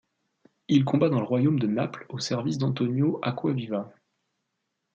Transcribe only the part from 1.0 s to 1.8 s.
dans le royaume de